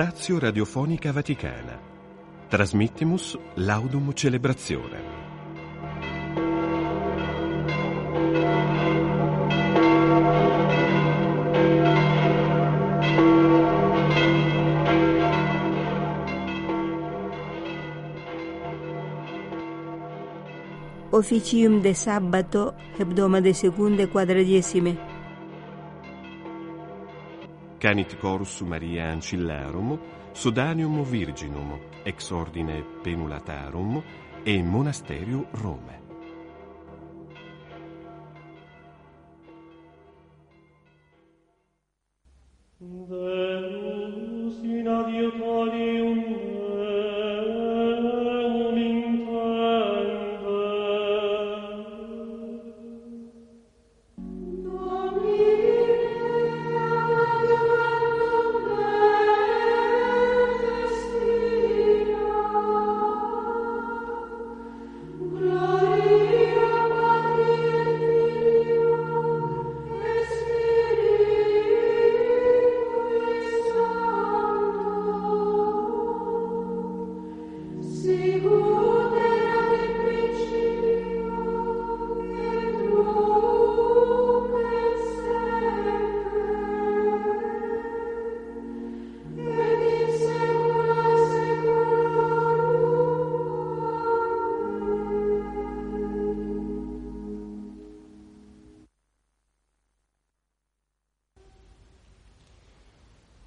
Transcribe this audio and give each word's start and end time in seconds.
Stazio 0.00 0.38
Radiofonica 0.38 1.12
Vaticana. 1.12 1.78
Trasmittimus 2.48 3.38
Laudum 3.56 4.14
Celebrazione. 4.14 4.98
Officium 21.10 21.82
de 21.82 21.94
sabato, 21.94 22.74
hebdomade 22.96 23.52
secunde 23.52 24.08
quadragesime. 24.08 25.09
Canit 27.80 28.18
Corus 28.18 28.60
Maria 28.60 29.10
Ancillarum, 29.10 29.98
Sodanium 30.34 31.02
Virginum, 31.02 31.80
ex 32.04 32.30
ordine 32.30 32.84
Penulatarum 33.02 34.02
e 34.44 34.62
Monasterio 34.62 35.48
Rome. 35.50 35.99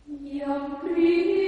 Your 0.08 0.82
breathing. 0.82 1.43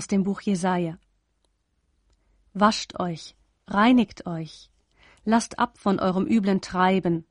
Aus 0.00 0.06
dem 0.06 0.24
Buch 0.24 0.40
Jesaja. 0.40 0.96
Wascht 2.54 2.98
euch, 2.98 3.36
reinigt 3.66 4.26
euch, 4.26 4.70
lasst 5.26 5.58
ab 5.58 5.76
von 5.76 6.00
eurem 6.00 6.26
üblen 6.26 6.62
Treiben. 6.62 7.26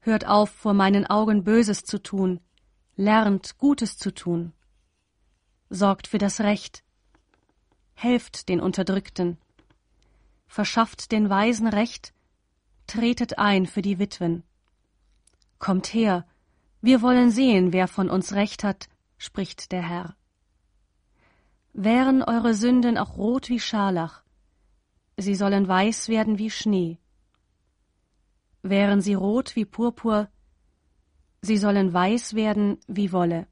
Hört 0.00 0.26
auf, 0.26 0.50
vor 0.50 0.74
meinen 0.74 1.06
Augen 1.06 1.44
Böses 1.44 1.84
zu 1.84 2.02
tun, 2.02 2.40
lernt 2.96 3.56
Gutes 3.58 3.98
zu 3.98 4.12
tun. 4.12 4.52
Sorgt 5.68 6.08
für 6.08 6.18
das 6.18 6.40
Recht, 6.40 6.82
helft 7.94 8.48
den 8.48 8.60
Unterdrückten, 8.60 9.38
verschafft 10.48 11.12
den 11.12 11.30
Weisen 11.30 11.68
Recht, 11.68 12.12
tretet 12.88 13.38
ein 13.38 13.66
für 13.66 13.80
die 13.80 14.00
Witwen. 14.00 14.42
Kommt 15.60 15.94
her, 15.94 16.26
wir 16.80 17.00
wollen 17.00 17.30
sehen, 17.30 17.72
wer 17.72 17.86
von 17.86 18.10
uns 18.10 18.32
Recht 18.32 18.64
hat, 18.64 18.88
spricht 19.18 19.70
der 19.70 19.88
Herr. 19.88 20.16
Wären 21.72 22.22
eure 22.22 22.54
Sünden 22.54 22.98
auch 22.98 23.16
rot 23.16 23.48
wie 23.48 23.60
Scharlach, 23.60 24.22
sie 25.16 25.34
sollen 25.34 25.68
weiß 25.68 26.08
werden 26.08 26.38
wie 26.38 26.50
Schnee. 26.50 26.98
Wären 28.62 29.00
sie 29.00 29.14
rot 29.14 29.54
wie 29.56 29.64
Purpur, 29.64 30.28
sie 31.42 31.56
sollen 31.56 31.92
weiß 31.92 32.34
werden 32.34 32.78
wie 32.88 33.12
Wolle. 33.12 33.46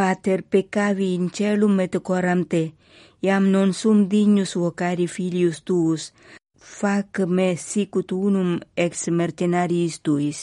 Pater 0.00 0.40
peccavi 0.52 1.12
in 1.12 1.26
celum 1.28 1.74
et 1.84 1.94
coram 2.08 2.46
te, 2.52 2.62
iam 3.26 3.50
non 3.54 3.74
sum 3.80 3.98
dignus 4.08 4.54
vocari 4.56 5.06
filius 5.14 5.58
tuus, 5.60 6.06
fac 6.76 7.20
me 7.36 7.48
sicut 7.56 8.08
unum 8.26 8.54
ex 8.84 9.10
mercenariis 9.18 10.00
tuis. 10.00 10.38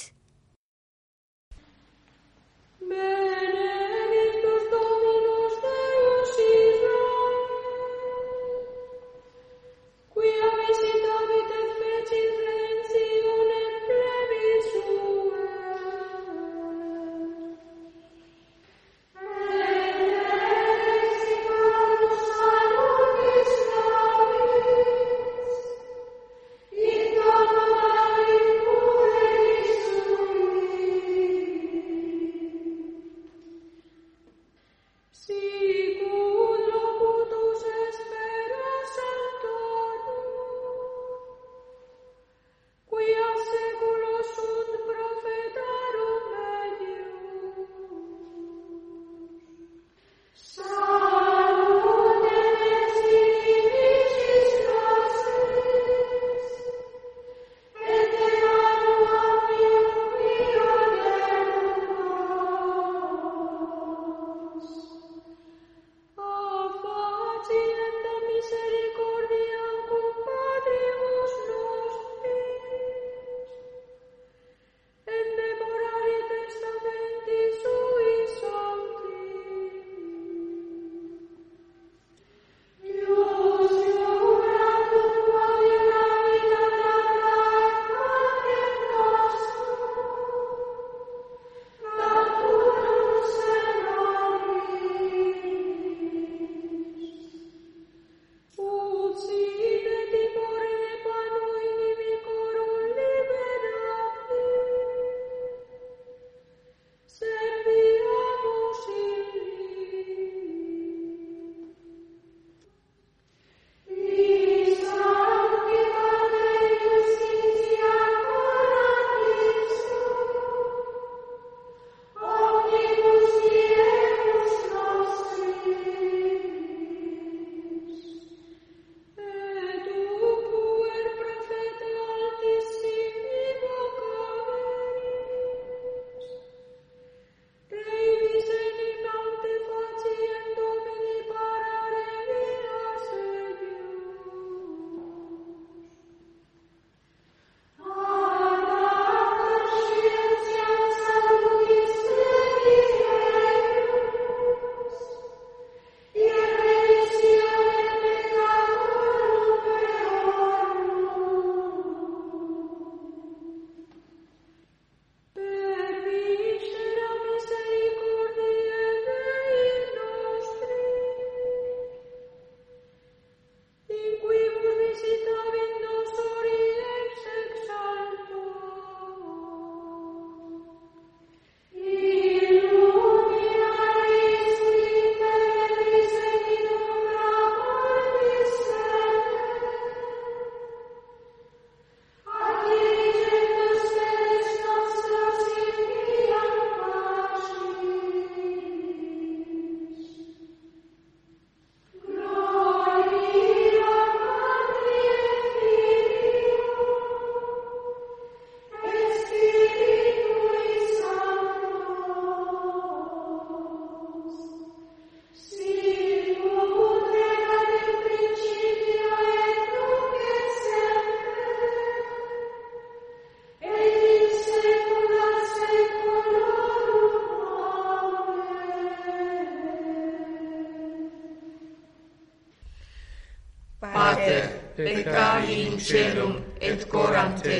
celum 235.87 236.33
et 236.59 236.83
coram 236.91 237.35
te 237.43 237.59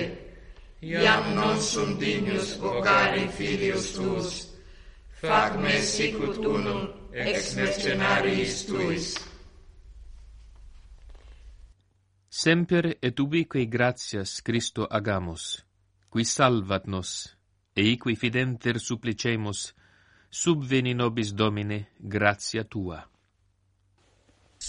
iam 0.82 1.34
non 1.36 1.58
sum 1.62 1.98
dignus 1.98 2.58
vocari 2.62 3.28
filius 3.38 3.94
tuus. 3.96 4.30
Fac 5.22 5.56
me 5.58 5.80
sicut 5.82 6.38
unum 6.46 6.84
ex 7.12 7.56
mercenariis 7.56 8.66
tuis. 8.68 9.16
Semper 12.30 12.98
et 13.02 13.20
ubique 13.20 13.66
gratias 13.66 14.42
Christo 14.46 14.86
agamus, 14.86 15.66
qui 16.12 16.24
salvat 16.24 16.86
nos, 16.86 17.34
e 17.74 17.82
iqui 17.94 18.14
fidenter 18.16 18.78
supplicemus, 18.78 19.74
subveni 20.30 20.94
nobis 20.94 21.34
Domine 21.34 21.88
gratia 21.98 22.64
Tua. 22.64 23.17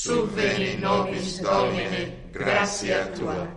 Subveni 0.00 0.78
nobis 0.78 1.42
Domine 1.42 2.30
gratia 2.32 3.12
tua. 3.16 3.48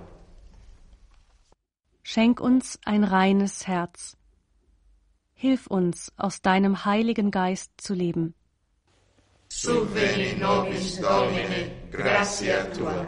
Schenk 2.02 2.40
uns 2.42 2.80
ein 2.84 3.04
reines 3.04 3.68
Herz. 3.68 4.18
Hilf 5.34 5.68
uns, 5.68 6.12
aus 6.18 6.42
deinem 6.42 6.84
Heiligen 6.84 7.30
Geist 7.30 7.74
zu 7.78 7.94
leben. 7.94 8.34
Subveni 9.50 10.40
nobis 10.40 11.00
Domine 11.00 11.72
gratia 11.92 12.64
tua. 12.74 13.06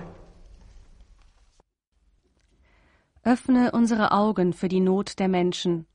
Öffne 3.23 3.71
unsere 3.71 4.11
Augen 4.11 4.53
für 4.53 4.67
die 4.67 4.79
Not 4.79 5.17
der 5.17 5.27
Menschen 5.27 5.87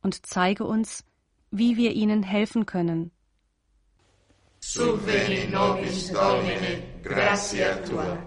und 0.00 0.24
zeige 0.24 0.62
uns, 0.62 1.04
wie 1.50 1.76
wir 1.76 1.90
ihnen 1.90 2.22
helfen 2.22 2.66
können 2.66 3.10
Subveni 4.60 5.48
nobis 5.50 6.12
Domine, 6.12 6.82
gratia 7.02 7.76
tua. 7.84 8.18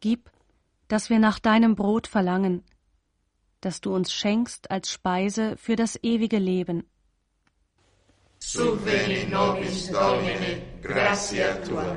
Gib, 0.00 0.30
dass 0.88 1.08
wir 1.08 1.18
nach 1.18 1.38
deinem 1.38 1.76
Brot 1.76 2.06
verlangen, 2.06 2.64
das 3.60 3.80
du 3.80 3.94
uns 3.94 4.12
schenkst 4.12 4.70
als 4.70 4.90
Speise 4.90 5.56
für 5.56 5.76
das 5.76 5.98
ewige 6.02 6.38
Leben. 6.38 6.84
Subveni 8.40 9.26
nobis 9.30 9.90
Domine, 9.90 10.62
gratia 10.82 11.54
tua. 11.64 11.96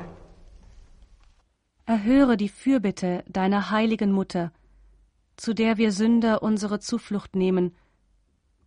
Erhöre 1.88 2.38
die 2.38 2.50
Fürbitte 2.50 3.24
deiner 3.28 3.72
heiligen 3.72 4.12
Mutter, 4.12 4.52
zu 5.38 5.54
der 5.54 5.78
wir 5.78 5.92
Sünder 5.92 6.44
unsere 6.44 6.80
Zuflucht 6.80 7.36
nehmen, 7.36 7.76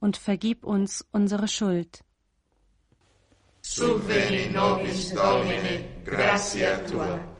und 0.01 0.17
vergib 0.17 0.65
uns 0.65 1.07
unsere 1.13 1.49
Schuld. 1.49 2.05
Subveni 3.79 4.51
nobis 4.51 5.13
Domine, 5.15 6.03
gratia 6.05 6.83
tua. 6.91 7.38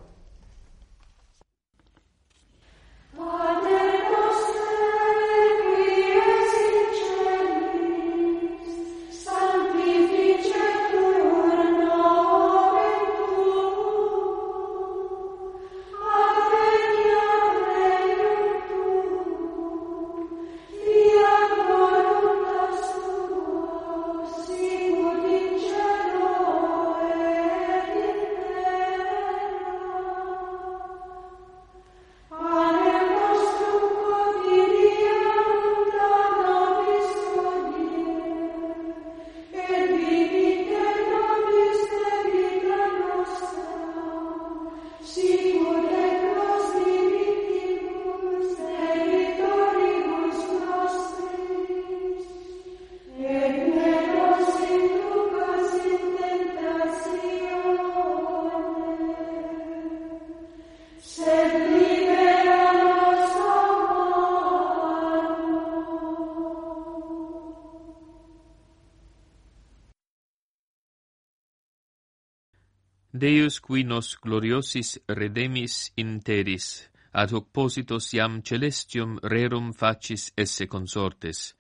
Deus 73.19 73.59
qui 73.61 73.85
nos 73.85 74.15
gloriosis 74.23 74.99
redemis 75.09 75.93
interis, 75.97 76.89
ad 77.13 77.33
hoc 77.35 77.51
positos 77.53 78.13
iam 78.15 78.41
celestium 78.43 79.19
rerum 79.23 79.73
facis 79.73 80.31
esse 80.37 80.67
consortes. 80.67 81.55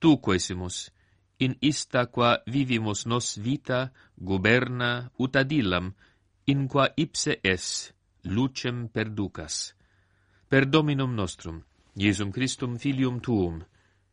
Tu, 0.00 0.16
quesimus, 0.24 0.88
in 1.44 1.56
ista 1.60 2.06
qua 2.06 2.38
vivimus 2.46 3.06
nos 3.06 3.36
vita, 3.38 3.90
guberna, 4.16 5.10
ut 5.18 5.36
adilam, 5.36 5.92
in 6.46 6.66
qua 6.68 6.88
ipse 6.96 7.38
es, 7.44 7.92
lucem 8.24 8.88
perducas. 8.88 9.74
Per 10.48 10.66
Dominum 10.66 11.14
nostrum, 11.14 11.62
Iesum 11.96 12.32
Christum 12.32 12.78
Filium 12.78 13.20
Tuum, 13.20 13.60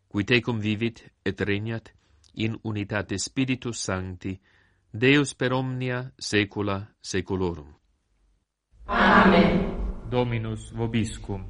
qui 0.07 0.23
tecum 0.23 0.59
vivit 0.59 1.03
et 1.25 1.41
regnat 1.41 1.91
in 2.35 2.59
unitate 2.63 3.17
Spiritus 3.17 3.79
Sancti, 3.79 4.37
Deus 4.91 5.35
per 5.35 5.51
omnia 5.51 6.13
saecula 6.17 6.95
saeculorum. 6.99 7.75
Amen. 8.85 10.07
Dominus 10.09 10.71
vobiscum. 10.71 11.43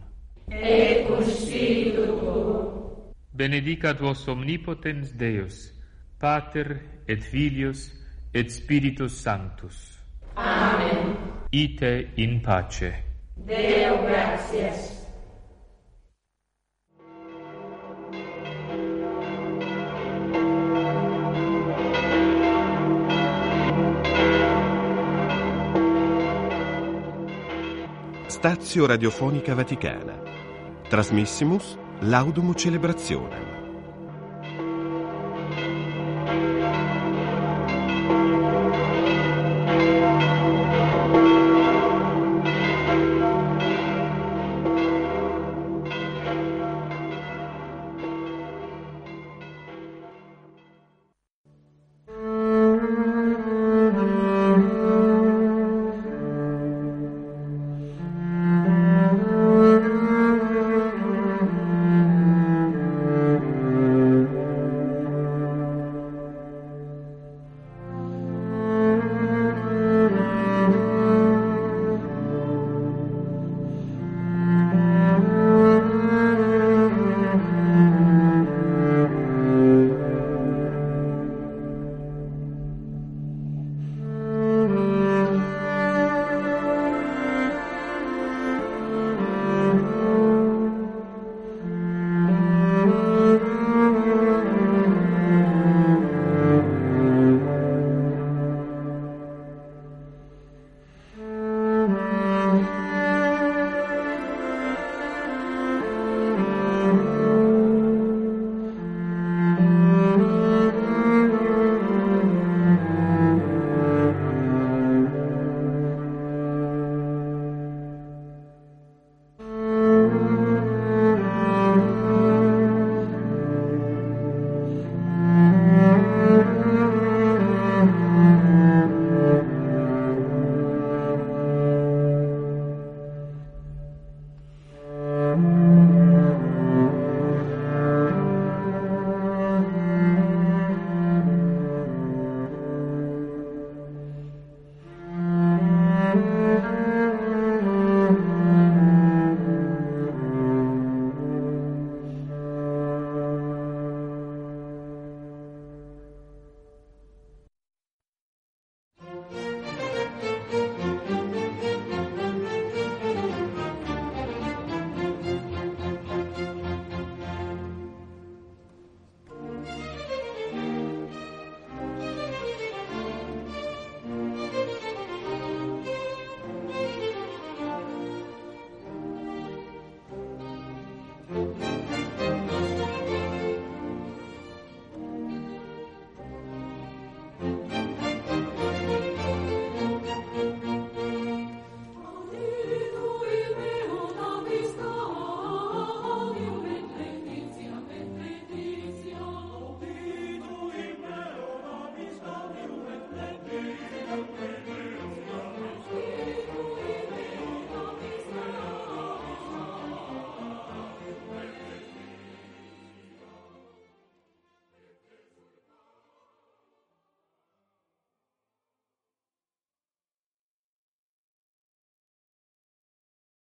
Ecus 0.50 1.46
spiritu 1.46 2.06
tuo. 2.18 3.14
Benedicat 3.32 4.00
vos 4.00 4.28
omnipotens 4.28 5.14
Deus, 5.14 5.72
Pater 6.18 7.04
et 7.08 7.22
Filius 7.22 7.92
et 8.34 8.50
Spiritus 8.50 9.22
Sanctus. 9.22 10.00
Amen. 10.36 11.16
Ite 11.52 12.12
in 12.16 12.42
pace. 12.42 13.04
Deo 13.36 14.02
gratias. 14.02 14.97
Stazio 28.48 28.86
Radiofonica 28.86 29.54
Vaticana. 29.54 30.22
Trasmissimus 30.88 31.78
Laudum 32.00 32.54
Celebrationem. 32.56 33.57